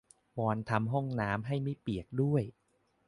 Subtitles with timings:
[0.39, 2.43] วอนทำห้องน้ำให้ไม่เปียกด้วย